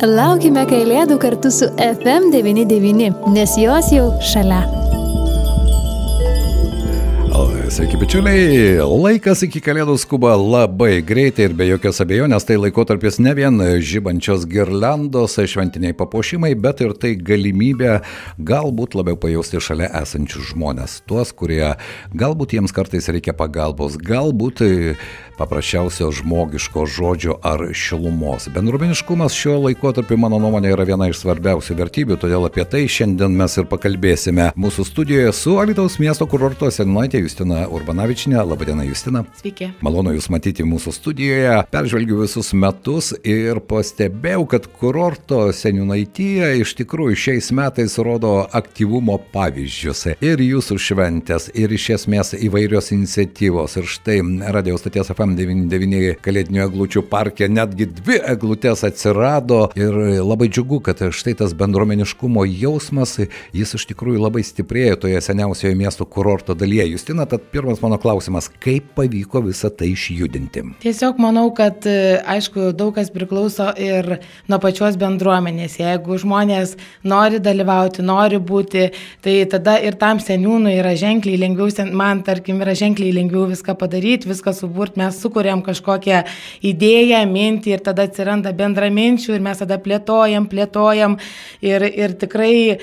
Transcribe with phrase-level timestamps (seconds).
[0.00, 4.62] Laukime Kalėdų kartu su FM99, nes jos jau šalia.
[7.70, 8.80] Sveiki, bičiuliai.
[8.82, 14.42] Laikas iki kalėdų skuba labai greitai ir be jokios abejonės tai laikotarpis ne vien žybančios
[14.50, 18.00] girlandos, šventiniai papuošimai, bet ir tai galimybė
[18.42, 20.96] galbūt labiau pajausti šalia esančius žmonės.
[21.06, 21.76] Tuos, kurie
[22.10, 24.64] galbūt jiems kartais reikia pagalbos, galbūt
[25.38, 28.50] paprasčiausio žmogiško žodžio ar šilumos.
[28.50, 33.56] Bendruomeniškumas šiuo laikotarpiu, mano nuomonė, yra viena iš svarbiausių vertybių, todėl apie tai šiandien mes
[33.62, 38.38] ir pakalbėsime mūsų studijoje su Alitaus miesto kurorto senuojaitė Justina Urbanavičinė.
[38.44, 39.24] Labadiena, Justina.
[39.40, 39.70] Sveiki.
[39.80, 41.56] Malonu Jūs matyti mūsų studijoje.
[41.72, 50.06] Peržvelgiu visus metus ir pastebėjau, kad kurorto seniūnaityje iš tikrųjų šiais metais rodo aktyvumo pavyzdžius.
[50.20, 53.80] Ir jūsų šventės, ir iš esmės įvairios iniciatyvos.
[53.80, 54.20] Ir štai
[54.52, 61.02] Radio stoties FM FM99 kalėdinių eglučių parke netgi dvi eglutės atsirado ir labai džiugu, kad
[61.14, 63.18] štai tas bendruomeniškumo jausmas,
[63.56, 66.90] jis iš tikrųjų labai stiprėjo toje seniausioje miesto kurorto dalyje.
[66.94, 70.62] Justina, tad pirmas mano klausimas, kaip pavyko visą tai išjudinti?
[70.84, 74.20] Tiesiog manau, kad aišku, daug kas priklauso ir
[74.50, 75.78] nuo pačios bendruomenės.
[75.80, 78.86] Jeigu žmonės nori dalyvauti, nori būti,
[79.24, 84.30] tai tada ir tam seniūnui yra ženkliai lengviau, man tarkim, yra ženkliai lengviau viską padaryti,
[84.30, 86.22] viską suburti, mes sukūrėm kažkokią
[86.70, 91.18] idėją, mintį ir tada atsiranda bendraminčių ir mes tada plėtojam, plėtojam
[91.64, 92.78] ir, ir tikrai e,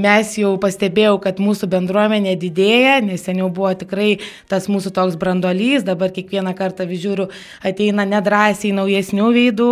[0.00, 4.09] mes jau pastebėjau, kad mūsų bendruomenė didėja, nes seniau buvo tikrai
[4.50, 7.28] tas mūsų toks brandolys, dabar kiekvieną kartą žiūriu,
[7.66, 9.70] ateina nedrasiai naujesnių veidų,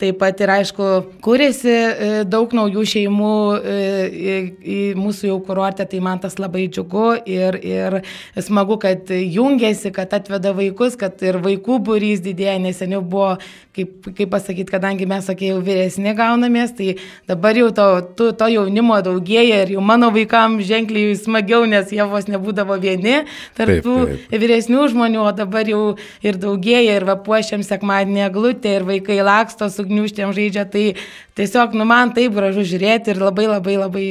[0.00, 0.88] taip pat ir aišku,
[1.24, 7.08] kūrėsi e, daug naujų šeimų e, į mūsų jau kurortę, tai man tas labai džiugu
[7.28, 8.00] ir, ir
[8.38, 13.34] smagu, kad jungiasi, kad atveda vaikus, kad ir vaikų būrys didėja, nes seniau buvo,
[13.76, 16.96] kaip, kaip pasakyti, kadangi mes, sakė, jau vyresni gaunamės, tai
[17.30, 22.04] dabar jau to, to, to jaunimo daugėja ir jau mano vaikams ženkliai smagiau, nes jie
[22.10, 23.20] vos nebūdavo vieni
[23.58, 25.82] tarp tų vyresnių žmonių, o dabar jau
[26.24, 30.84] ir daugėja ir vapuošiam sekmadienį glutę ir vaikai laksto su gniuštėm žaidžia, tai
[31.38, 34.06] tiesiog, nu man taip gražu žiūrėti ir labai labai labai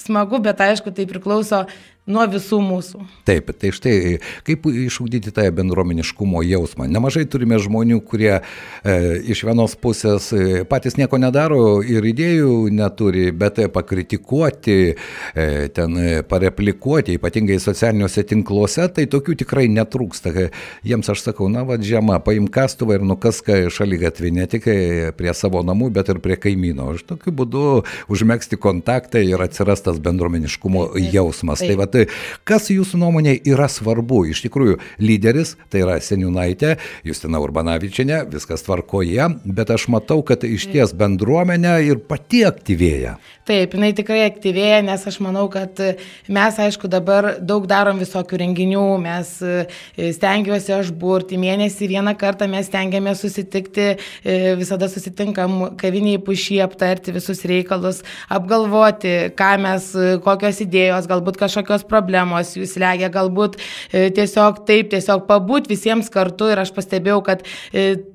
[0.00, 1.66] smagu, bet aišku, tai priklauso
[2.10, 3.02] nuo visų mūsų.
[3.28, 3.94] Taip, tai štai
[4.46, 6.88] kaip išugdyti tą bendruomeniškumo jausmą.
[6.90, 8.42] Nemažai turime žmonių, kurie e,
[9.30, 15.98] iš vienos pusės e, patys nieko nedaro ir idėjų neturi, bet pakritikuoti, e, ten
[16.30, 20.32] pareplikuoti, ypatingai socialiniuose tinkluose, tai tokių tikrai netrūksta.
[20.86, 24.66] Jiems aš sakau, na va, žiema, paim kastuvą ir nukaska šaly gatvį ne tik
[25.18, 26.90] prie savo namų, bet ir prie kaimyno.
[26.94, 27.64] Aš tokiu būdu
[28.10, 31.60] užmėgsti kontaktą ir atsiras tas bendruomeniškumo jausmas.
[31.60, 31.99] Tai va, Tai
[32.48, 34.24] kas jūsų nuomonė yra svarbu?
[34.32, 40.68] Iš tikrųjų, lyderis, tai yra seniūnaitė, Justina Urbanavičiane, viskas tvarkoje, bet aš matau, kad iš
[40.72, 43.16] ties bendruomenė ir pati aktyvėja.
[43.50, 45.80] Taip, jinai tikrai aktyvėja, nes aš manau, kad
[46.30, 52.46] mes, aišku, dabar daug darom visokių renginių, mes e, stengiuosi aš burti, mėnesį vieną kartą
[52.50, 59.90] mes stengiamės susitikti, e, visada susitinkam kaviniai pušy, aptarti visus reikalus, apgalvoti, ką mes,
[60.22, 66.52] kokios idėjos, galbūt kažkokios problemos jūs legia, galbūt e, tiesiog taip, tiesiog pabūt visiems kartu
[66.52, 67.44] ir aš pastebėjau, kad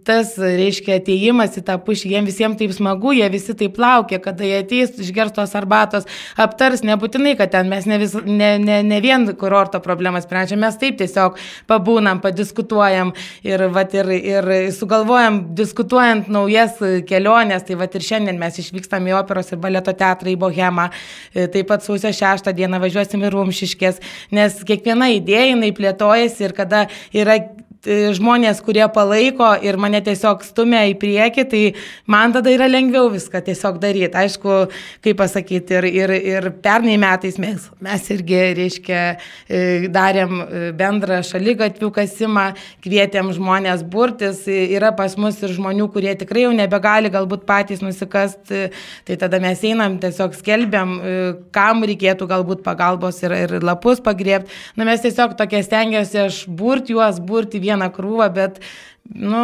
[0.06, 4.46] tas, reiškia, ateimas į tą pušį, jiems visiems taip smagu, jie visi taip laukia, kada
[4.48, 6.06] jie ateis, išgers išgers tos arbatos,
[6.38, 10.78] aptars, nebūtinai, kad ten mes ne, vis, ne, ne, ne vien kurorto problemas sprendžiam, mes
[10.78, 11.38] taip tiesiog
[11.68, 13.14] pabūnam, padiskutuojam
[13.44, 19.16] ir, vat, ir, ir sugalvojam, diskutuojant naujas keliones, tai vat, ir šiandien mes išvykstam į
[19.20, 20.90] operos ir baleto teatrą į Bohemą,
[21.34, 24.02] e, taip pat sausio 6 dieną važiuosim į Rumšiškės,
[24.36, 26.86] nes kiekviena idėja jinai plėtojasi ir kada
[27.16, 27.38] yra
[27.86, 31.62] žmonės, kurie palaiko ir mane tiesiog stumia į priekį, tai
[32.12, 34.16] man tada yra lengviau viską tiesiog daryti.
[34.16, 34.58] Aišku,
[35.06, 39.02] kaip pasakyti, ir, ir, ir pernai metais mes, mes irgi, reiškia,
[39.48, 39.62] e,
[39.94, 42.46] darėm e, bendrą šalygatvių kasimą,
[42.86, 48.70] kvietėm žmonės burtis, yra pas mus ir žmonių, kurie tikrai jau nebegali galbūt patys nusikasti,
[49.06, 50.98] tai tada mes einam, tiesiog skelbiam,
[51.56, 54.52] kam reikėtų galbūt pagalbos ir, ir lapus pagriebti.
[54.80, 58.60] Na mes tiesiog tokie stengiuosi aš burti juos, burti vieną vieną krūvą, bet
[59.14, 59.38] Nu,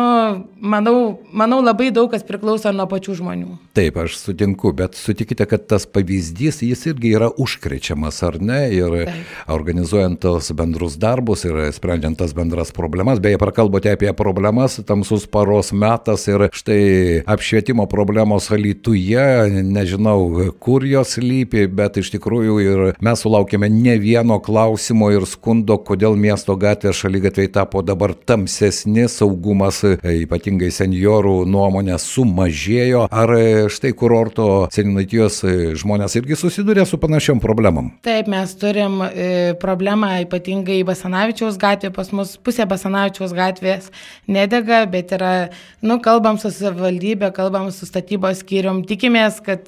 [0.60, 3.60] manau, manau, labai daug kas priklauso nuo pačių žmonių.
[3.78, 8.58] Taip, aš sutinku, bet sutikite, kad tas pavyzdys, jis irgi yra užkrečiamas, ar ne?
[8.74, 9.36] Ir Taip.
[9.54, 13.22] organizuojant tos bendrus darbus ir sprendžiant tas bendras problemas.
[13.22, 21.20] Beje, prakalbote apie problemas, tamsus paros metas ir štai apšvietimo problemos alytuje, nežinau, kur jos
[21.22, 27.06] lypi, bet iš tikrųjų ir mes sulaukėme ne vieno klausimo ir skundo, kodėl miesto gatvės
[27.06, 33.08] šalygatviai tapo dabar tamsesni, saugų sąmoningumas, ypatingai seniorų nuomonė sumažėjo.
[33.12, 33.30] Ar
[33.70, 35.42] štai kurorto seninaitijos
[35.80, 37.92] žmonės irgi susiduria su panašiom problemam?
[38.04, 43.92] Taip, mes turim e, problemą ypatingai Basanavičiaus gatvė, pas mus pusė Basanavičiaus gatvės
[44.28, 45.50] nedega, bet yra,
[45.82, 49.68] nu, kalbam su savivaldybė, kalbam su statybos skyrium, tikimės, kad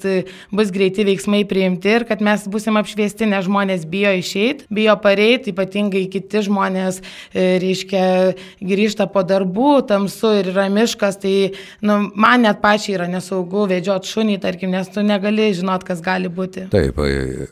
[0.52, 5.52] bus greiti veiksmai priimti ir kad mes busim apšviesti, nes žmonės bijo išeiti, bijo pareiti,
[5.54, 7.00] ypatingai kiti žmonės,
[7.34, 8.04] e, reiškia,
[8.64, 11.34] grįžta po darbų, tamsu ir yra miškas, tai
[11.84, 16.30] nu, man net pačiai yra nesaugu vedžiot šunį, tarkim, nes tu negali žinot, kas gali
[16.32, 16.66] būti.
[16.72, 17.00] Taip,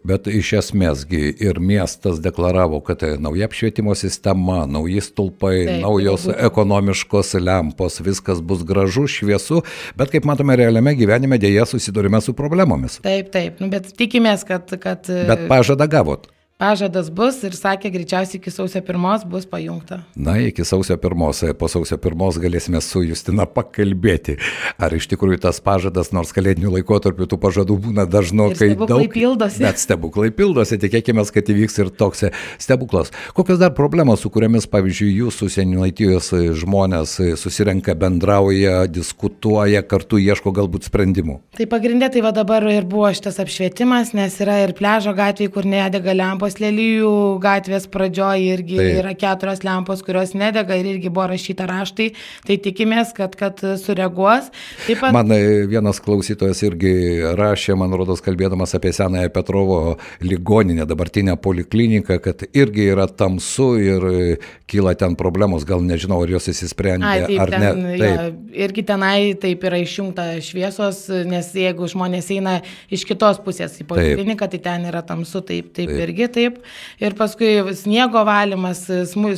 [0.09, 6.39] bet iš esmėsgi ir miestas deklaravo, kad nauja apšvietimo sistema, nauji stulpai, Taip, naujos tai
[6.49, 9.63] ekonomiškos lempos, viskas bus gražu, šviesu,
[9.99, 13.01] bet kaip matome realiame gyvenime dėja susidurime su problemomis.
[13.05, 14.73] Taip, taip, nu, bet tikimės, kad...
[14.83, 16.32] kad bet pažadą gavot.
[16.63, 19.97] Pažadas bus ir sakė, greičiausiai iki sausio pirmos bus pajungta.
[20.15, 24.37] Na, iki sausio pirmos, po sausio pirmos galėsime su Justina pakalbėti,
[24.79, 28.85] ar iš tikrųjų tas pažadas, nors kalėdinių laikotarpių tų pažadų būna dažnokai daug.
[28.87, 29.63] Stebuklai pildosi.
[29.65, 32.23] Bet stebuklai pildosi, tikėkime, kad įvyks ir toks
[32.63, 33.11] stebuklas.
[33.35, 36.31] Kokios dar problemos, su kuriamis, pavyzdžiui, jūsų senilaitijos
[36.63, 41.41] žmonės susirenka, bendrauja, diskutuoja, kartu ieško galbūt sprendimų?
[41.59, 45.67] Tai pagrindė tai va dabar ir buvo šitas apšvietimas, nes yra ir pležo gatvėje, kur
[45.67, 48.99] nedega lempos lempos Lelyjų gatvės pradžioje irgi Taip.
[49.01, 52.13] yra keturios lempos, kurios nedega ir irgi buvo rašyta raštai,
[52.47, 54.51] tai tikimės, kad, kad sureaguos.
[54.87, 55.13] Taip pat...
[55.13, 62.19] Man e, vienas klausytojas irgi rašė, man rodos, kalbėdamas apie senąją Petrovo ligoninę, dabartinę polikliniką,
[62.23, 67.25] kad irgi yra tamsu ir e, kyla ten problemos, gal nežinau, ar jos įsisprendė Ai,
[67.27, 67.97] taip, ar ten, ne.
[67.99, 68.03] Taip.
[68.03, 72.59] Ja, irgi tenai taip yra išjungta šviesos, nes jeigu žmonės eina
[72.93, 74.63] iš kitos pusės į polikliniką, taip.
[74.63, 76.03] tai ten yra tamsu, taip, taip, taip.
[76.07, 76.59] irgi taip taip.
[77.03, 78.85] Ir paskui sniego valymas,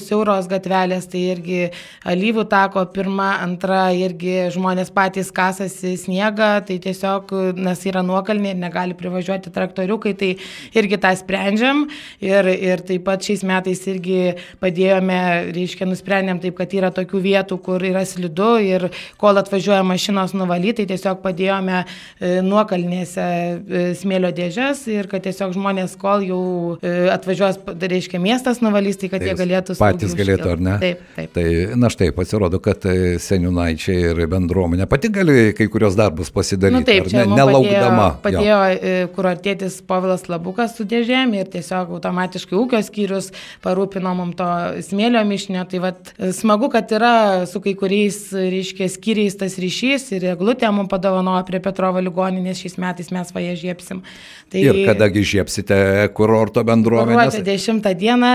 [0.05, 1.61] siauros gatvelės, tai irgi
[2.09, 8.61] alyvų tako pirma, antra, irgi žmonės patys kasasi sniegą, tai tiesiog, nes yra nuokalnė ir
[8.61, 10.31] negali privažiuoti traktoriukai, tai
[10.77, 11.85] irgi tą sprendžiam.
[12.25, 15.21] Ir, ir taip pat šiais metais irgi padėjome,
[15.55, 18.89] reiškia, nusprendėm taip, kad yra tokių vietų, kur yra slidu ir
[19.21, 25.55] kol atvažiuoja mašinos nuvalyti, tai tiesiog padėjome e, nuokalnėse e, smėlio dėžės ir kad tiesiog
[25.57, 26.43] žmonės, kol jau
[26.79, 30.75] e, atvažiuos, reiškia, miestas nuvalys, tai kad tai jie galėtų patys galėtų, ar ne?
[30.83, 31.33] Taip, taip.
[31.37, 31.47] Tai,
[31.81, 36.87] na štai, pasirodo, kad e, seniunaičiai ir bendruomenė pati gali kai kurios darbus pasidaryti, nu,
[36.89, 38.09] taip, ne, nelaukdama.
[38.25, 43.31] Padėjo, padėjo e, kur artėtis Povilas Labukas su dėžėm ir tiesiog automatiškai ūkio skyrius
[43.65, 44.49] parūpino mums to
[44.89, 45.65] smėlio mišinio.
[45.71, 47.15] Tai vat, e, smagu, kad yra
[47.51, 52.79] su kai kuriais, reiškia, skyriais tas ryšys ir eglutė mums padovanojo prie Petrovo ligoninės šiais
[52.83, 54.05] metais mes vaje žiepsim.
[54.53, 54.61] Tai...
[54.63, 55.79] Ir kadagi žiepsite
[56.15, 56.74] kurorto bendruomenę?
[56.75, 57.39] Bendruomenės.
[57.39, 58.33] Gruodžio 10 dieną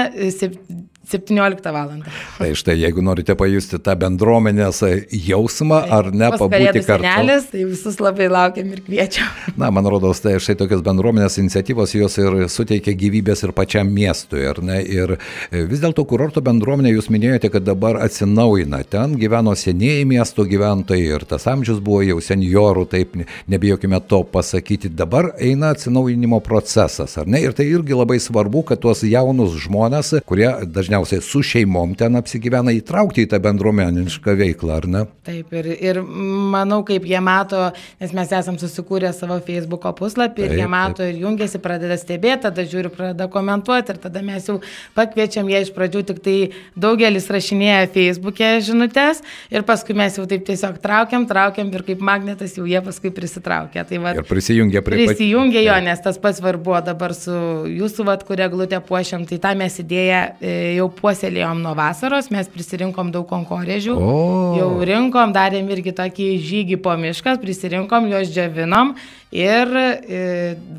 [1.10, 1.94] 17 val.
[2.38, 7.06] Tai štai, jeigu norite pajusti tą bendruomenės jausmą, tai, ar ne, pabūti kartu.
[7.06, 9.30] Senelis, tai visus labai laukiam ir kviečiam.
[9.60, 14.44] Na, man rodos, tai štai tokios bendruomenės iniciatyvos jos ir suteikia gyvybės ir pačiam miestui,
[14.50, 14.80] ar ne?
[14.86, 18.84] Ir e, vis dėlto kurorto bendruomenė, jūs minėjote, kad dabar atsinaujina.
[18.90, 23.18] Ten gyveno senieji miesto gyventojai ir tas amžius buvo jau seniorų, taip
[23.50, 24.94] nebijokime to pasakyti.
[24.94, 27.42] Dabar eina atsinaujinimo procesas, ar ne?
[27.44, 32.16] Ir tai irgi labai svarbu, kad tuos jaunus žmonės, kurie dažniausiai dažniausiai su šeimom ten
[32.16, 35.04] apsigyvena įtraukti į tą bendruomenišką veiklą, ar ne?
[35.26, 40.50] Taip, ir, ir manau, kaip jie mato, nes mes esam susikūrę savo Facebook'o puslapį ir
[40.50, 41.14] taip, jie mato taip.
[41.14, 44.60] ir jungiasi, pradeda stebėti, tada žiūri, pradeda komentuoti ir tada mes jau
[44.96, 46.38] pakviečiam jie iš pradžių, tik tai
[46.76, 52.58] daugelis rašinėja Facebook'e žinutės ir paskui mes jau taip tiesiog traukiam, traukiam ir kaip magnetas
[52.58, 53.86] jau jie paskui prisitraukia.
[53.88, 57.36] Tai va, ir prisijungia prie prisijungia jo, nes tas pats var buvo dabar su
[57.70, 60.54] jūsų, vat, kurią glūtę puošiam, tai tą mes idėją e,
[60.90, 64.56] jau puoselėjom nuo vasaros, mes prisirinkom daug konkorėžių, o.
[64.58, 68.96] jau rinkom, darėm irgi tokį žygį po miškas, prisirinkom, juos džiavinom
[69.30, 70.20] Ir e,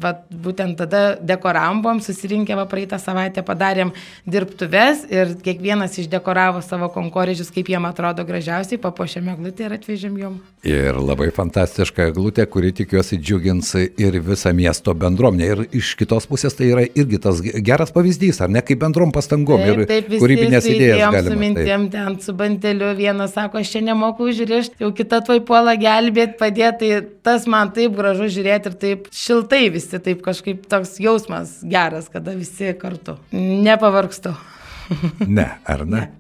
[0.03, 3.93] va, būtent tada dekoravom, buvom susirinkę va, praeitą savaitę, padarėm
[4.27, 10.41] dirbtuves ir kiekvienas išdekoravo savo konkorėžius, kaip jiem atrodo gražiausiai, papuošėm eglutę ir atvežėm jom.
[10.67, 15.47] Ir labai fantastiška eglutė, kuri tikiuosi džiugins ir visą miesto bendruomenę.
[15.47, 19.63] Ir iš kitos pusės tai yra irgi tas geras pavyzdys, ar ne, kaip bendrom pastangom
[19.63, 21.05] taip, ir taip, kūrybinės idėjas.
[21.07, 21.95] Galima, su mintėm taip.
[21.95, 26.91] ten su banteliu, vienas sako, aš čia nemoku užrišti, jau kita tvoj puola gelbėti, padėti,
[26.91, 31.59] tai tas man taip gražu žiūrėti žiūrėti ir taip šiltai visi, taip kažkaip toks jausmas
[31.63, 33.19] geras, kada visi kartu.
[33.37, 34.35] Nepavargstu.
[35.27, 36.01] ne, ar ne?
[36.01, 36.20] ne.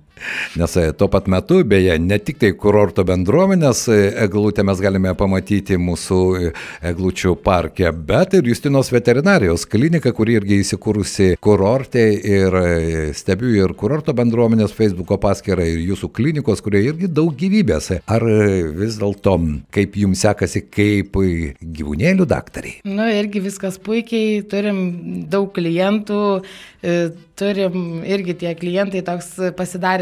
[0.56, 5.12] Nes e, tuo pat metu, beje, ne tik tai kurorto bendruomenės e, eglutę mes galime
[5.18, 6.52] pamatyti mūsų e,
[6.90, 12.56] eglučių parke, bet ir Justinos veterinarijos klinika, kuri irgi įsikūrusi kurorte ir
[13.16, 17.92] stebiu ir kurorto bendruomenės Facebook'o paskyrą ir jūsų klinikos, kurie irgi daug gyvybės.
[18.10, 18.26] Ar
[18.76, 19.36] vis dėlto,
[19.74, 21.16] kaip jums sekasi kaip
[21.60, 22.80] gyvūnėlių daktariai?
[22.88, 24.80] Nu, irgi viskas puikiai, turim
[25.30, 26.20] daug klientų,
[27.40, 29.32] turim irgi tie klientai toks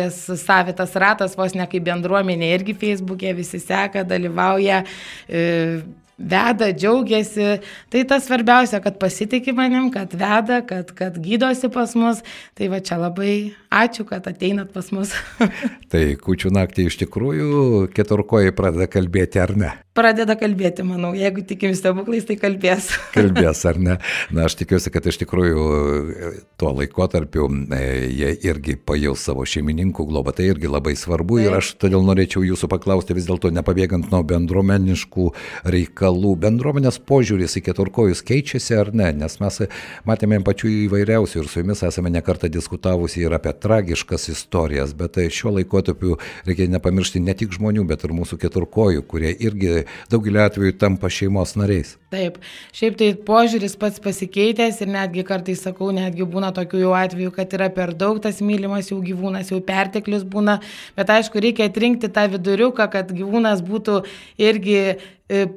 [0.09, 4.85] pasidaręs savitas ratas, vos ne kaip bendruomenė, irgi Facebook'e visi seka, dalyvauja.
[5.29, 5.83] E,
[6.19, 7.49] veda, džiaugiasi.
[7.93, 12.23] Tai tas svarbiausia, kad pasitikė manim, kad veda, kad, kad gydosi pas mus.
[12.59, 13.35] Tai va čia labai
[13.71, 15.15] ačiū, kad ateinat pas mus.
[15.93, 19.77] tai kučių naktį iš tikrųjų keturkoji pradeda kalbėti ar ne?
[19.99, 22.91] pradeda kalbėti, manau, jeigu tikim stebuklais, tai kalbės.
[23.17, 23.97] kalbės, ar ne?
[24.35, 30.07] Na, aš tikiuosi, kad iš tikrųjų e, tuo laikotarpiu e, jie irgi pajaus savo šeimininkų
[30.11, 31.49] globą, tai irgi labai svarbu Taip.
[31.49, 35.29] ir aš todėl norėčiau jūsų paklausti vis dėlto, nepabėgant nuo bendruomeniškų
[35.75, 39.61] reikalų, bendruomenės požiūris į keturkojus keičiasi ar ne, nes mes
[40.09, 45.57] matėme pačių įvairiausių ir su jumis esame nekartą diskutavusi ir apie tragiškas istorijas, bet šiuo
[45.59, 51.11] laikotarpiu reikia nepamiršti ne tik žmonių, bet ir mūsų keturkojų, kurie irgi daugelį atvejų tampa
[51.13, 51.97] šeimos nariais.
[52.13, 52.39] Taip,
[52.73, 57.53] šiaip tai požiūris pats pasikeitęs ir netgi kartais sakau, netgi būna tokių jau atvejų, kad
[57.59, 60.59] yra per daug tas mylimas jau gyvūnas, jau perteklius būna,
[60.97, 64.01] bet aišku, reikia atrinkti tą viduriuką, kad gyvūnas būtų
[64.41, 64.81] irgi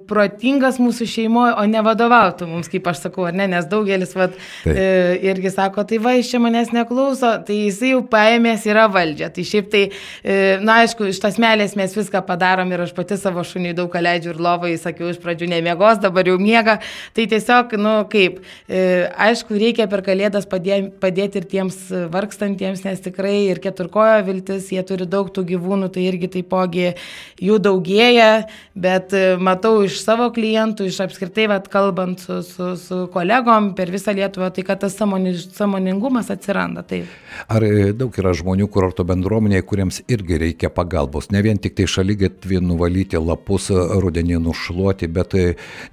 [0.08, 4.34] protingas mūsų šeimoje, o ne vadovautų mums, kaip aš sakau, ar ne, nes daugelis vat,
[4.66, 4.76] Taip.
[4.76, 4.88] e,
[5.32, 9.30] irgi sako, tai va, iš čia manęs neklauso, tai jisai jau paėmės yra valdžia.
[9.32, 9.84] Tai šiaip tai,
[10.24, 13.96] e, na aišku, iš tas melės mes viską padarom ir aš pati savo šuniui daug
[13.96, 16.80] leidžiu ir lovai, sakiau, iš pradžių nemiegos, dabar jau miega.
[17.16, 18.84] Tai tiesiog, nu kaip, e,
[19.30, 21.80] aišku, reikia per kalėdas padė, padėti ir tiems
[22.12, 26.92] vargstantiems, nes tikrai ir keturkojo viltis, jie turi daug tų gyvūnų, tai irgi taipogi
[27.40, 28.30] jų daugėja,
[28.76, 33.76] bet e, matau, matau iš savo klientų, iš apskritai, vat, kalbant su, su, su kolegom
[33.78, 36.82] per visą Lietuvą, tai kad tas samoningumas atsiranda.
[36.82, 37.06] Taip.
[37.46, 41.86] Ar e, daug yra žmonių kurorto bendruomenėje, kuriems irgi reikia pagalbos, ne vien tik tai
[41.86, 45.44] šalygatvį nuvalyti, lapus rudenį nušluoti, bet e,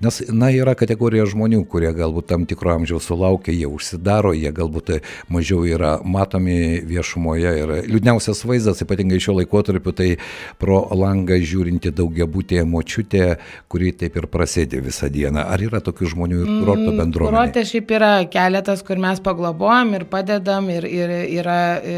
[0.01, 4.95] nes, na, yra kategorija žmonių, kurie galbūt tam tikro amžiaus sulaukia, jie užsidaro, jie galbūt
[4.97, 10.11] e, mažiau yra matomi viešumoje ir liūdniausias vaizdas, ypatingai šiuo laikotarpiu, tai
[10.57, 13.29] pro langą žiūrinti daugiabutėje močiutė,
[13.69, 15.43] kuri taip ir prasėdė visą dieną.
[15.53, 17.35] Ar yra tokių žmonių ir kurorto mm, bendruomenė?
[17.35, 21.97] Kurorte šiaip yra keletas, kur mes paglobojam ir padedam, ir, ir yra e,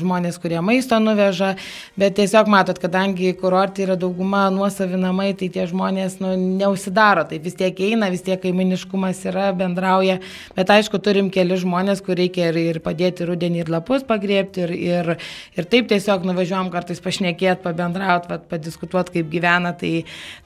[0.00, 1.54] žmonės, kurie maisto nuveža,
[2.00, 7.40] bet tiesiog matot, kadangi kurorte yra dauguma nuosavi namai, tai tie žmonės nu, neusidaro, tai
[7.44, 10.18] vis tiek eina, vis tiek kaiminiškumas yra, bendrauja,
[10.56, 14.74] bet aišku, turim keli žmonės, kur reikia ir, ir padėti rudenį ir lapus pagriepti, ir,
[14.76, 15.12] ir,
[15.56, 19.92] ir taip tiesiog nuvažiuojam kartais pašnekėti, pabendrauti, padiskutuoti, kaip gyvena, tai,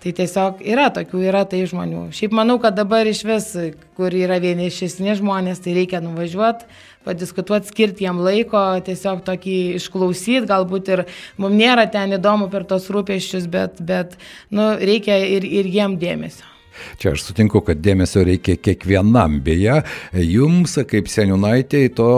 [0.03, 2.11] tai tiesiog tiesiog yra tokių, yra tai žmonių.
[2.13, 6.67] Šiaip manau, kad dabar iš vis, kur yra vienišesni žmonės, tai reikia nuvažiuoti,
[7.05, 11.05] padiskutuoti, skirti jam laiko, tiesiog tokį išklausyti, galbūt ir
[11.39, 14.17] mums nėra ten įdomu per tos rūpeščius, bet, bet
[14.51, 16.45] nu, reikia ir, ir jiem dėmesio.
[17.01, 19.39] Čia aš sutinku, kad dėmesio reikia kiekvienam.
[19.45, 19.81] Beje,
[20.13, 22.11] jums, kaip seniūnaitėjai, to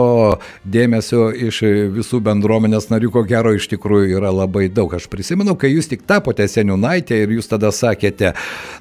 [0.63, 1.61] dėmesio iš
[1.95, 4.93] visų bendruomenės narių, ko gero, iš tikrųjų yra labai daug.
[4.93, 8.33] Aš prisimenu, kai jūs tik tapote seniūnaitė ir jūs tada sakėte,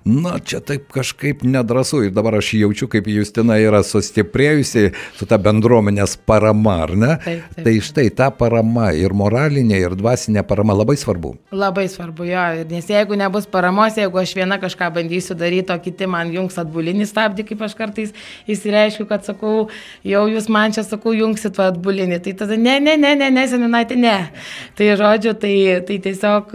[0.08, 2.02] na, čia taip kažkaip nedrasu.
[2.06, 7.12] Ir dabar aš jaučiu, kaip Justina yra sustiprėjusi su ta bendruomenės parama, ar ne?
[7.22, 7.64] Taip, taip.
[7.66, 11.34] Tai štai ta parama ir moralinė, ir dvasinė parama labai svarbu.
[11.54, 12.44] Labai svarbu, jo.
[12.70, 17.08] Nes jeigu nebus paramos, jeigu aš viena kažką bandysiu daryti, o kiti man jungs atbulinį
[17.08, 18.12] stabdį, kaip aš kartais
[18.50, 19.68] įsireiškiu, kad sakau,
[20.06, 22.20] jau jūs man čia sakau, jungsit atbulinį.
[22.24, 24.18] Tai tada ne, ne, ne, ne, ne, seminaitė, ne.
[24.78, 25.56] Tai žodžiu, tai,
[25.88, 26.54] tai tiesiog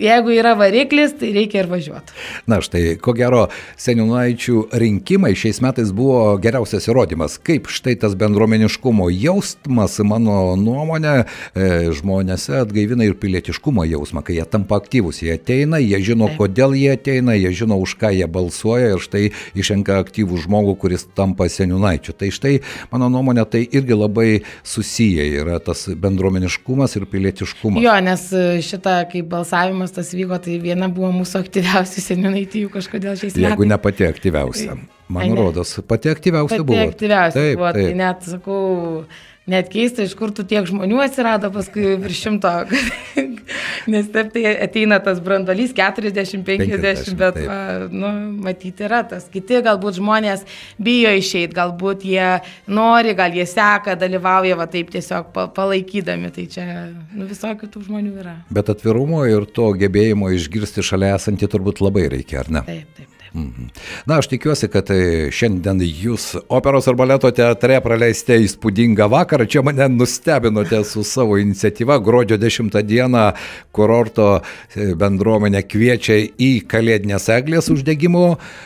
[0.00, 2.14] Jeigu yra variklis, tai reikia ir važiuoti.
[2.48, 3.42] Na štai, ko gero,
[3.80, 11.14] seniūnaičių rinkimai šiais metais buvo geriausias įrodymas, kaip štai tas bendruomeniškumo jausmas, mano nuomonė,
[11.52, 16.40] e, žmonėse atgaivina ir pilietiškumo jausmą, kai jie tampa aktyvus, jie ateina, jie žino, Taip.
[16.40, 19.24] kodėl jie ateina, jie žino, už ką jie balsuoja ir štai
[19.58, 22.16] išrenka aktyvų žmogų, kuris tampa seniūnaičiu.
[22.16, 22.54] Tai štai,
[22.92, 24.28] mano nuomonė, tai irgi labai
[24.64, 27.82] susiję yra tas bendruomeniškumas ir pilietiškumas.
[27.84, 28.26] Jo, nes
[28.64, 33.50] šitą kaip balsavimas dienos tas vyko, tai viena buvo mūsų aktyviausių seniūnaitijų kažkodėl šiais metais.
[33.50, 34.76] Jeigu ne pati aktyviausia.
[35.10, 35.34] Man ne.
[35.34, 36.78] rodos, pati aktyviausia pati buvo.
[36.78, 37.90] Pati aktyviausia taip, buvo, tai taip.
[37.90, 39.04] tai net sakau,
[39.50, 42.54] net keista, iš kur tų tiek žmonių atsirado paskui virš šimto.
[43.90, 47.46] Nes taip tai ateina tas brandolys 40-50, bet, taip.
[47.48, 48.10] va, nu,
[48.46, 49.26] matyti yra tas.
[49.32, 50.44] Kiti galbūt žmonės
[50.80, 52.28] bijo išeiti, galbūt jie
[52.70, 56.32] nori, gal jie seka, dalyvauja, va taip tiesiog pa- palaikydami.
[56.34, 56.66] Tai čia
[57.14, 58.36] nu, visokių tų žmonių yra.
[58.54, 62.64] Bet atvirumo ir to gebėjimo išgirsti šalia esantį turbūt labai reikia, ar ne?
[62.68, 63.16] Taip, taip.
[64.06, 69.46] Na, aš tikiuosi, kad e, šiandien jūs operos ir baleto teatre praleisite įspūdingą vakarą.
[69.46, 72.00] Čia mane nustebinote su savo iniciatyva.
[72.02, 73.22] Gruodžio 10 dieną
[73.76, 78.24] kurorto e, bendruomenė kviečia į Kalėdinės eglės uždegimo,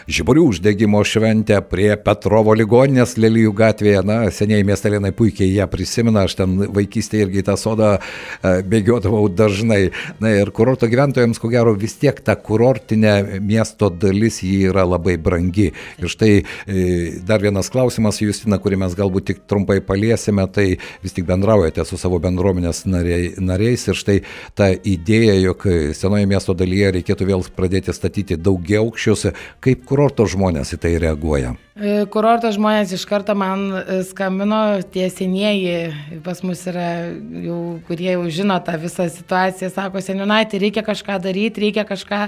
[0.08, 4.00] žiburių uždegimo šventę prie Petrovo ligoninės Lelijų gatvėje.
[4.08, 9.82] Na, seniai miestelėnai puikiai ją prisimena, aš ten vaikystėje irgi tą sodą e, bėgiodavau dažnai.
[10.24, 15.16] Na ir kurorto gyventojams, ko gero, vis tiek ta kurortinė miesto dalis ji yra labai
[15.20, 15.70] brangi.
[16.00, 16.84] Ir štai e,
[17.26, 20.66] dar vienas klausimas, Justina, kurį mes galbūt tik trumpai paliesime, tai
[21.04, 24.20] vis tik bendraujate su savo bendruomenės nariai, nariais ir štai
[24.56, 29.28] ta idėja, jog senoje miesto dalyje reikėtų vėl pradėti statyti daugia aukščius,
[29.64, 31.54] kaip kurorto žmonės į tai reaguoja.
[31.74, 34.60] E, Kurorto žmonės iš karto man e, skambino,
[34.94, 37.10] tie senieji pas mus yra,
[37.42, 37.56] jau,
[37.88, 42.20] kurie jau žino tą visą situaciją, sako, seniūnaitė, reikia kažką daryti, reikia kažką,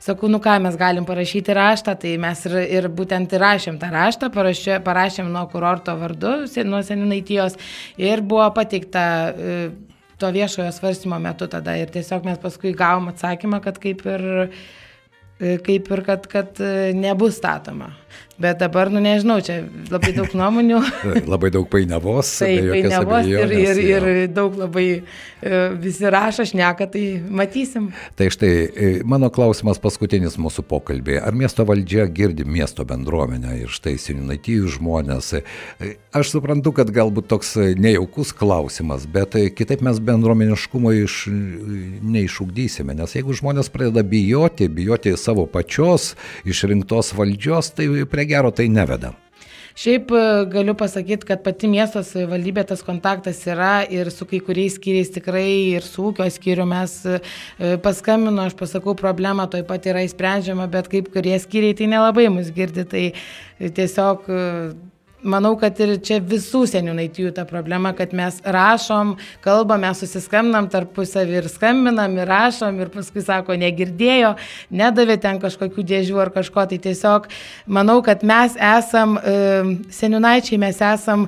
[0.00, 3.90] sakau, nu ką, mes galim parašyti raštą, tai mes ir, ir būtent ir rašėm tą
[3.92, 6.38] raštą, parašė, parašėm nuo kurorto vardu,
[6.70, 7.58] nuo seniūnaitijos
[8.00, 9.04] ir buvo pateikta
[9.34, 9.58] e,
[10.18, 15.56] to viešojo svarstymo metu tada ir tiesiog mes paskui gavom atsakymą, kad kaip ir e,
[15.66, 17.92] kaip ir kad, kad e, nebus statoma.
[18.36, 20.80] Bet dabar, nu nežinau, čia labai daug nuomonių.
[21.32, 22.34] Labai daug painiavos.
[22.42, 24.00] Taip, painiavos ir, ir, abejonės, jo.
[24.02, 27.04] ir daug labai e, visi rašo, šneka, tai
[27.40, 27.88] matysim.
[28.18, 31.22] Tai štai e, mano klausimas paskutinis mūsų pokalbėje.
[31.24, 35.32] Ar miesto valdžia girdi miesto bendruomenę ir štai sininaitijų žmonės?
[35.40, 41.16] E, Aš suprantu, kad galbūt toks nejaukus klausimas, bet kitaip mes bendruomeniškumo iš,
[42.00, 42.94] neišugdysime.
[42.96, 46.14] Nes jeigu žmonės pradeda bijoti, bijoti savo pačios
[46.48, 49.14] išrinktos valdžios, tai prie gero tai neveda.
[49.76, 54.78] Šiaip e, galiu pasakyti, kad pati miesto savivaldybė tas kontaktas yra ir su kai kuriais
[54.78, 57.18] skyriais tikrai ir su ūkio skyriu mes e,
[57.84, 62.48] paskambinu, aš pasakau problemą, toj pat yra įsprendžiama, bet kaip kurie skyriai tai nelabai mus
[62.56, 63.04] girdi, tai
[63.60, 64.40] tiesiog e,
[65.26, 71.40] Manau, kad ir čia visų seniūnaitijų ta problema, kad mes rašom, kalbam, mes susiskambinam tarpusavį
[71.40, 74.36] ir skambinam ir rašom ir paskui sako, negirdėjo,
[74.70, 76.68] nedavė ten kažkokių dėžių ar kažko.
[76.70, 77.26] Tai tiesiog
[77.66, 79.36] manau, kad mes esam, e,
[79.98, 81.26] seniūnaičiai mes esam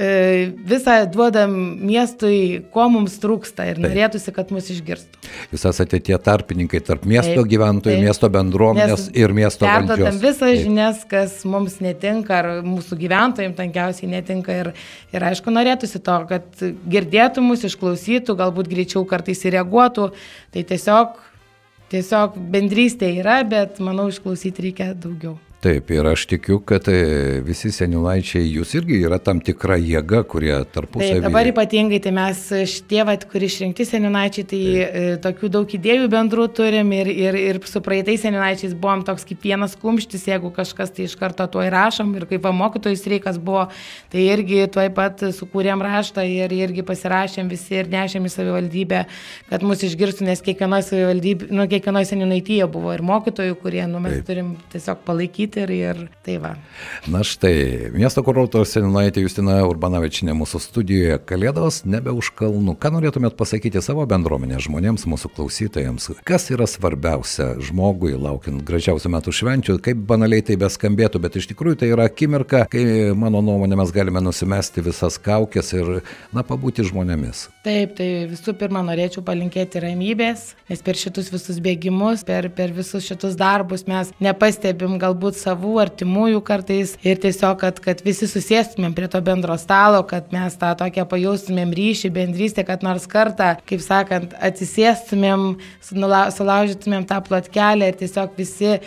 [0.00, 1.52] visą duodam
[1.84, 5.20] miestui, ko mums trūksta ir norėtųsi, kad mus išgirstų.
[5.52, 8.06] Jūs esate tie tarpininkai tarp miesto Taip, gyventojų, taip.
[8.06, 10.22] miesto bendruomenės Nes ir miesto Perdodam valdžios.
[10.22, 10.62] visas Taip.
[10.64, 14.56] žinias, kas mums netinka, ar mūsų gyventojams tankiausiai netinka.
[14.62, 14.72] Ir,
[15.12, 16.64] ir aišku, norėtųsi to, kad
[16.96, 20.10] girdėtų mus, išklausytų, galbūt greičiau kartais įreaguotų.
[20.54, 21.20] Tai tiesiog,
[21.92, 25.36] tiesiog bendrystė yra, bet manau, išklausyti reikia daugiau.
[25.60, 30.54] Taip, ir aš tikiu, kad e, visi seniūnaičiai, jūs irgi yra tam tikra jėga, kurie
[30.54, 31.18] Tai tarpusavį.
[31.20, 36.46] dabar ypatingai, tai mes šitie, vat, kur išrinkti seniūnaičiai, tai e, tokių daug idėjų bendrų
[36.56, 41.04] turim ir, ir, ir su praeitais seniūnaičiais buvom toks kaip vienas kumštis, jeigu kažkas tai
[41.10, 43.66] iš karto tuo įrašom ir kaip va, mokytojų streikas buvo,
[44.08, 49.04] tai irgi tuoj pat sukūrėm raštą ir irgi pasirašėm visi ir nešėm į savivaldybę,
[49.52, 54.22] kad mus išgirstų, nes kiekvienoje savivaldybėje, nu, kiekvienoje seniūnaityje buvo ir mokytojų, kurie, nu, mes
[54.22, 54.28] Taip.
[54.32, 56.52] turim tiesiog palaikyti ir, ir tai va.
[57.10, 62.76] Na štai, miesto kurorto seniūnaitė Justina Urbanavičinė mūsų studijoje Kalėdos nebe už kalnų.
[62.80, 66.10] Ką norėtumėt pasakyti savo bendruomenės žmonėms, mūsų klausytojams?
[66.28, 69.78] Kas yra svarbiausia žmogui laukiant gražiausių metų švenčių?
[69.84, 72.84] Kaip banaliai tai beskambėtų, bet iš tikrųjų tai yra akimirka, kai
[73.16, 75.92] mano nuomonė mes galime nusimesti visas kaukės ir,
[76.36, 77.46] na, pabūti žmonėmis.
[77.64, 83.06] Taip, tai visų pirma norėčiau palinkėti ramybės, nes per šitus visus bėgimus, per, per visus
[83.06, 89.08] šitus darbus mes nepastebim galbūt savų artimųjų kartais ir tiesiog, kad, kad visi susėstumėm prie
[89.10, 94.34] to bendro stalo, kad mes tą tokią pajaustumėm ryšį, bendrystę, kad nors kartą, kaip sakant,
[94.38, 95.46] atsisėstumėm,
[95.82, 98.80] sulaužytumėm tą plotkelę ir tiesiog visi e,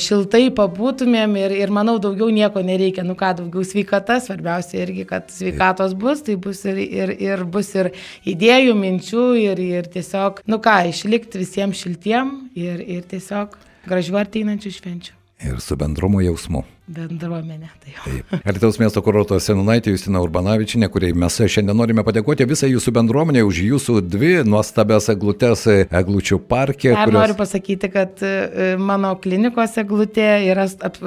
[0.00, 3.06] šiltai pabūtumėm ir, ir manau daugiau nieko nereikia.
[3.06, 7.74] Nu ką, daugiau sveikata, svarbiausia irgi, kad sveikatos bus, tai bus ir, ir, ir bus
[7.78, 7.92] ir
[8.28, 13.58] idėjų, minčių ir, ir tiesiog, nu ką, išlikti visiems šiltiem ir, ir tiesiog
[13.88, 15.17] gražių arteinančių švenčių.
[15.40, 16.64] Ir su bendrumo jausmu.
[16.88, 17.68] Bendruomenė.
[17.82, 17.94] Tai.
[18.04, 18.34] Taip.
[18.48, 23.60] Alitaus miesto kurorto senunaitė Justina Urbanavičinė, kuriai mes šiandien norime padėkoti visai jūsų bendruomenė už
[23.66, 26.92] jūsų dvi nuostabias eglutes eglučių parke.
[26.94, 27.20] Dar kurios...
[27.20, 30.98] noriu pasakyti, kad e, mano klinikos eglutė yra ap,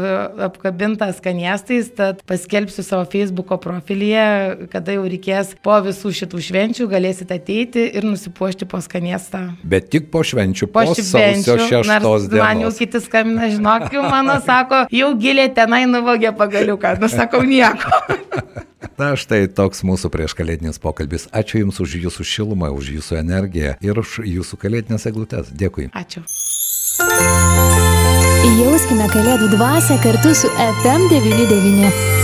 [0.50, 7.38] apkabinta skaniestais, tad paskelbsiu savo Facebook'o profilyje, kada jau reikės po visų šitų švenčių galėsite
[7.42, 9.44] ateiti ir nusipuošti po skaniestą.
[9.64, 11.58] Bet tik po švenčių, po, po švenčių.
[12.02, 12.44] Nors dienos.
[12.44, 17.90] man jau kiti skambina, žinok, jau mano sako, jau giliai tenai nuvogė pagaliuką, nusakau nieko.
[19.00, 21.28] Na štai toks mūsų prieškalėdinis pokalbis.
[21.34, 25.50] Ačiū Jums už Jūsų šilumą, už Jūsų energiją ir už Jūsų kalėdinės eglutės.
[25.50, 25.90] Dėkui.
[25.96, 26.26] Ačiū.
[28.62, 32.21] Jauskime kalėdų dvasę kartu su FM99.